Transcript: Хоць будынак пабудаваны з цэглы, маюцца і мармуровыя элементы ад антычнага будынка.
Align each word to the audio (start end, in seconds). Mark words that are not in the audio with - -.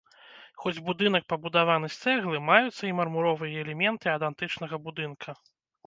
Хоць 0.61 0.79
будынак 0.87 1.27
пабудаваны 1.33 1.87
з 1.95 2.01
цэглы, 2.05 2.37
маюцца 2.49 2.83
і 2.91 2.97
мармуровыя 3.03 3.63
элементы 3.67 4.15
ад 4.19 4.31
антычнага 4.33 4.85
будынка. 4.89 5.41